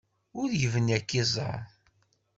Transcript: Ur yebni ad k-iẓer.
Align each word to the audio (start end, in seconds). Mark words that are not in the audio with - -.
Ur 0.41 0.49
yebni 0.61 0.93
ad 0.97 1.03
k-iẓer. 1.07 1.61